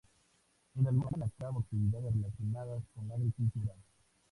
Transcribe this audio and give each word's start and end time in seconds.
En 0.79 0.87
algunos 0.87 1.11
zonas 1.29 1.29
se 1.29 1.29
llevan 1.29 1.29
a 1.29 1.31
cabo 1.45 1.59
actividades 1.59 2.13
relacionadas 2.15 2.83
con 2.95 3.07
la 3.07 3.13
agricultura. 3.13 3.75